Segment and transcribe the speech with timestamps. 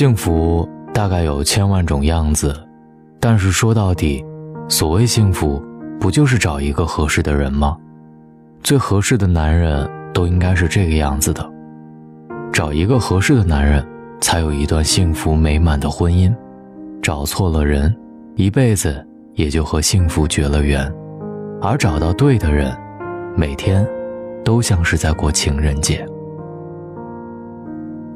[0.00, 2.58] 幸福大概有千万种样子，
[3.20, 4.24] 但是说到底，
[4.66, 5.62] 所谓幸福，
[6.00, 7.76] 不就是找一个合适的人吗？
[8.62, 11.46] 最合适的男人都应该是这个样子的。
[12.50, 13.86] 找一个合适的男人，
[14.22, 16.34] 才有一段幸福美满的婚姻。
[17.02, 17.94] 找错了人，
[18.36, 20.90] 一辈子也就和幸福绝了缘。
[21.60, 22.74] 而找到对的人，
[23.36, 23.86] 每天
[24.42, 26.08] 都像是在过情人节。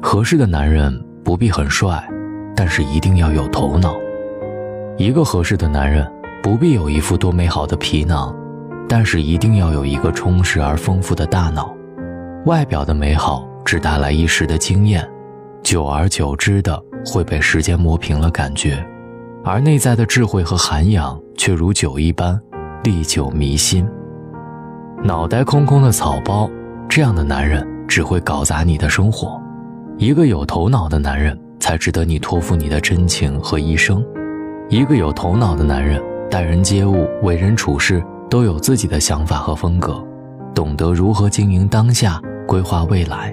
[0.01, 0.91] 合适的男人
[1.25, 2.07] 不必很帅，
[2.55, 3.95] 但是一定要有头脑。
[4.95, 6.09] 一个合适的男人
[6.41, 8.33] 不必有一副多美好的皮囊，
[8.87, 11.75] 但是一定要有一个充实而丰富的大脑。
[12.45, 15.03] 外表的美好只带来一时的惊艳，
[15.63, 18.85] 久而久之的会被时间磨平了感觉，
[19.43, 22.39] 而内在的智慧和涵养却如酒一般，
[22.83, 23.85] 历久弥新。
[25.03, 26.47] 脑袋空空的草包，
[26.87, 29.41] 这样的男人只会搞砸你的生活。
[29.97, 34.05] 一个有头脑的男人，才值得你托付你的真情和一生。
[34.67, 40.03] 一个有头脑的男人，待人接物、为人处事都有自己的想法和风格，
[40.53, 43.31] 懂得如何经营当下、规划未来。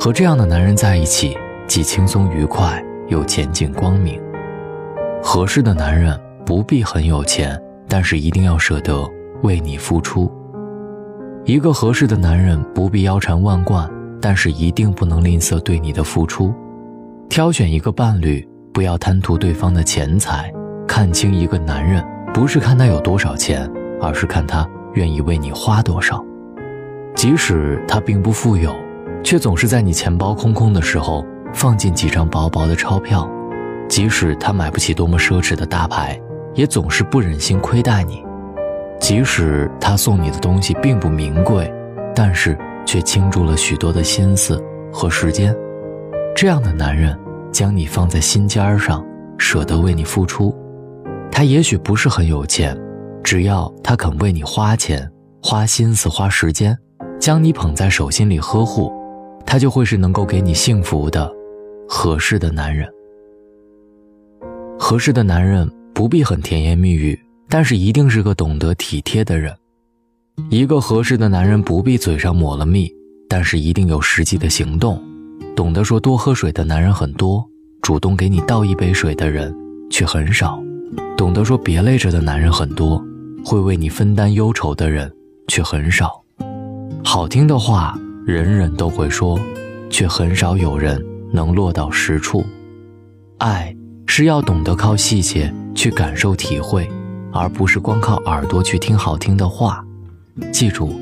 [0.00, 4.20] 和这样的男人在一起，既轻松愉快，又前景光明。
[5.22, 9.08] 合适的男人不必很有钱，但是一定要舍得
[9.44, 10.28] 为你付出。
[11.44, 13.88] 一个合适的男人不必腰缠万贯。
[14.20, 16.52] 但是一定不能吝啬对你的付出，
[17.28, 20.52] 挑选一个伴侣，不要贪图对方的钱财。
[20.86, 22.04] 看清一个男人，
[22.34, 26.22] 不是看他有多少钱，而是看他愿意为你花多少。
[27.14, 28.74] 即使他并不富有，
[29.22, 31.24] 却总是在你钱包空空的时候
[31.54, 33.26] 放进几张薄薄的钞票；
[33.88, 36.20] 即使他买不起多么奢侈的大牌，
[36.54, 38.16] 也总是不忍心亏待你；
[39.00, 41.72] 即使他送你的东西并不名贵，
[42.14, 42.58] 但是。
[42.90, 44.60] 却倾注了许多的心思
[44.92, 45.56] 和时间，
[46.34, 47.16] 这样的男人
[47.52, 49.06] 将你放在心尖上，
[49.38, 50.52] 舍得为你付出。
[51.30, 52.76] 他也许不是很有钱，
[53.22, 55.08] 只要他肯为你花钱、
[55.40, 56.76] 花心思、花时间，
[57.20, 58.90] 将你捧在手心里呵护，
[59.46, 61.32] 他就会是能够给你幸福的
[61.88, 62.88] 合适的男人。
[64.80, 67.16] 合适的男人不必很甜言蜜语，
[67.48, 69.54] 但是一定是个懂得体贴的人。
[70.48, 72.90] 一个合适的男人不必嘴上抹了蜜，
[73.28, 75.02] 但是一定有实际的行动。
[75.54, 77.44] 懂得说多喝水的男人很多，
[77.82, 79.54] 主动给你倒一杯水的人
[79.90, 80.62] 却很少。
[81.16, 83.04] 懂得说别累着的男人很多，
[83.44, 85.12] 会为你分担忧愁的人
[85.48, 86.10] 却很少。
[87.04, 89.38] 好听的话人人都会说，
[89.90, 92.44] 却很少有人能落到实处。
[93.38, 93.74] 爱
[94.06, 96.88] 是要懂得靠细节去感受体会，
[97.32, 99.84] 而不是光靠耳朵去听好听的话。
[100.52, 100.92] 记住，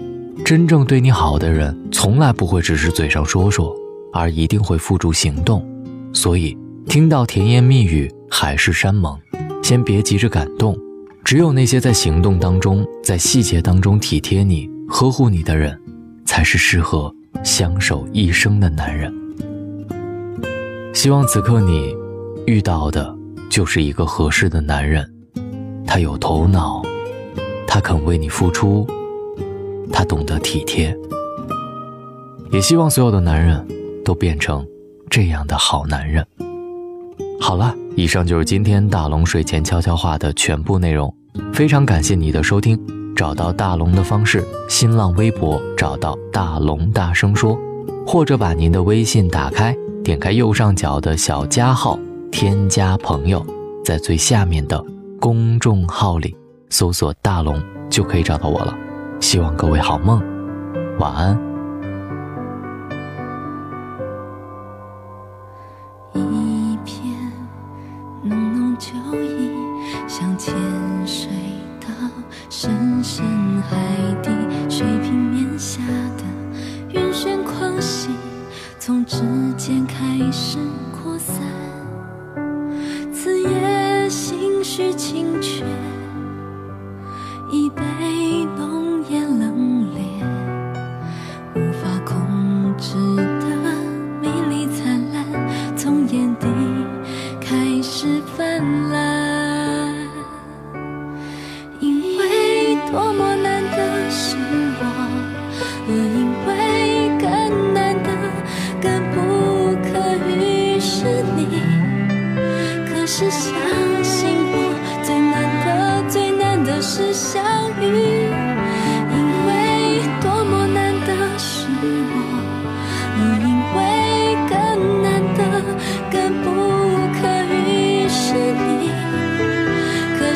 [0.45, 3.75] 真正对你好的人，从来不会只是嘴上说说，
[4.13, 5.67] 而一定会付诸行动。
[6.13, 6.57] 所以，
[6.87, 9.19] 听到甜言蜜语，海誓山盟，
[9.63, 10.77] 先别急着感动。
[11.25, 15.79] 只有那些在行动当中，在细节当中体贴你、呵护你的人，
[16.25, 19.13] 才是适合相守一生的男人。
[20.95, 21.95] 希望此刻你
[22.47, 23.15] 遇到的，
[23.51, 25.07] 就是一个合适的男人。
[25.87, 26.83] 他有头脑，
[27.67, 28.87] 他肯为你付出。
[29.93, 30.97] 他懂得体贴，
[32.51, 33.67] 也希望所有的男人
[34.05, 34.67] 都变成
[35.11, 36.25] 这样的好男人。
[37.41, 41.13] 好了，以上就是今天大龙睡前悄悄话的全部内容，
[41.53, 42.79] 非常感谢你的收听。
[43.15, 47.59] 找到大龙的方式：新浪微博找到大龙大声说，
[48.07, 51.99] 或者把您的微信打开，点开右上角的小加号，
[52.31, 53.45] 添加朋友，
[53.85, 54.85] 在最下面的
[55.19, 56.37] 公众号里
[56.71, 57.61] 搜索大龙，
[57.91, 58.77] 就可以找到我了。
[59.21, 60.23] 希望各位好梦，
[60.99, 61.39] 晚安。
[66.15, 67.15] 一片
[68.23, 69.51] 浓浓酒意，
[70.07, 70.55] 像潜
[71.07, 71.29] 水
[71.81, 71.89] 到
[72.49, 73.23] 深深
[73.69, 73.77] 海
[74.23, 74.31] 底，
[74.71, 75.83] 水平面下
[76.17, 76.25] 的
[76.95, 78.09] 晕眩狂喜，
[78.79, 79.23] 从指
[79.59, 79.97] 尖开
[80.33, 80.59] 始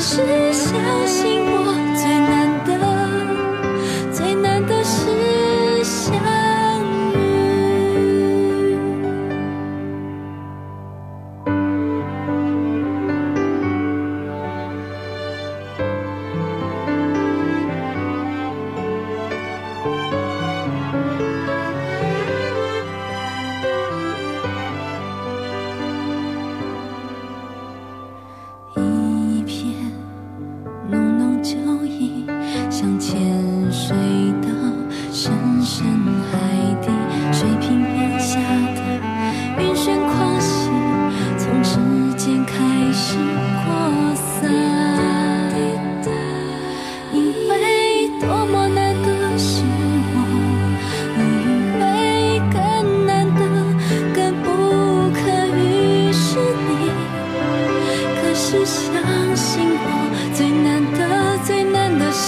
[0.03, 0.42] 是。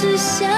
[0.04, 0.53] 只想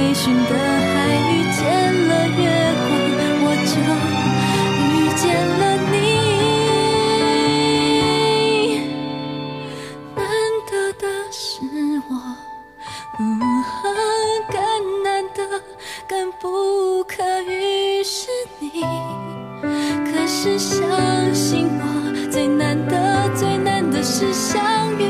[0.00, 0.96] 微醺的海
[1.30, 1.60] 遇见
[2.08, 2.42] 了月
[2.88, 2.90] 光，
[3.44, 3.44] 我？
[3.66, 3.72] 就
[4.80, 4.82] 遇
[5.14, 5.22] 见
[5.60, 5.62] 了
[5.92, 5.94] 你。
[10.16, 10.18] 难
[10.70, 11.44] 得的是
[12.08, 12.10] 我，
[13.18, 13.22] 嗯，
[14.50, 14.56] 更
[15.02, 15.38] 难得，
[16.08, 18.82] 更不可遇是你。
[19.62, 20.78] 可是相
[21.34, 21.84] 信我，
[22.32, 24.58] 最难得，最难的是相
[24.98, 25.09] 遇。